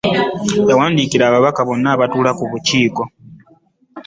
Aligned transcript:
Yawandiikira 0.69 1.23
ababaka 1.27 1.61
bonna 1.67 1.89
abatuula 1.95 2.31
ku 2.37 2.43
bukiiko 2.51 3.03